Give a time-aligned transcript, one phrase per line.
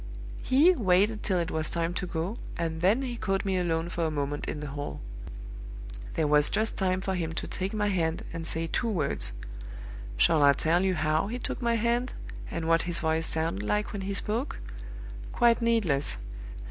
[0.41, 4.03] He waited till it was time to go, and then he caught me alone for
[4.03, 4.99] a moment in the hall.
[6.15, 9.31] There was just time for him to take my hand, and say two words.
[10.17, 12.13] Shall I tell you how he took my hand,
[12.49, 14.57] and what his voice sounded like when he spoke?
[15.31, 16.17] Quite needless!